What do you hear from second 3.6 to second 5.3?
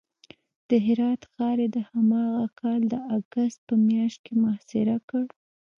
په میاشت کې محاصره کړ.